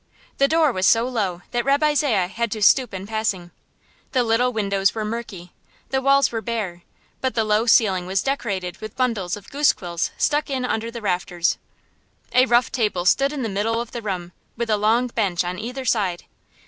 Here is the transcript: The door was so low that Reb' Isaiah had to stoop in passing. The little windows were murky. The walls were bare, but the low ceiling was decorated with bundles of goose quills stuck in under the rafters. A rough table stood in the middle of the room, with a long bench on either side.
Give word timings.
The 0.39 0.47
door 0.47 0.71
was 0.71 0.87
so 0.87 1.07
low 1.07 1.43
that 1.51 1.63
Reb' 1.63 1.83
Isaiah 1.83 2.27
had 2.27 2.51
to 2.53 2.61
stoop 2.63 2.91
in 2.91 3.05
passing. 3.05 3.51
The 4.13 4.23
little 4.23 4.51
windows 4.51 4.95
were 4.95 5.05
murky. 5.05 5.53
The 5.89 6.01
walls 6.01 6.31
were 6.31 6.41
bare, 6.41 6.81
but 7.21 7.35
the 7.35 7.43
low 7.43 7.67
ceiling 7.67 8.07
was 8.07 8.23
decorated 8.23 8.77
with 8.81 8.95
bundles 8.95 9.37
of 9.37 9.51
goose 9.51 9.73
quills 9.73 10.09
stuck 10.17 10.49
in 10.49 10.65
under 10.65 10.89
the 10.89 11.03
rafters. 11.03 11.59
A 12.33 12.47
rough 12.47 12.71
table 12.71 13.05
stood 13.05 13.31
in 13.31 13.43
the 13.43 13.47
middle 13.47 13.79
of 13.79 13.91
the 13.91 14.01
room, 14.01 14.31
with 14.57 14.71
a 14.71 14.75
long 14.77 15.05
bench 15.05 15.43
on 15.43 15.59
either 15.59 15.85
side. 15.85 16.23